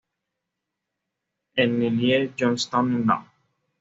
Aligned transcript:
El 1.53 1.77
Nellie 1.77 2.33
Johnstone 2.35 3.05
No. 3.05 3.23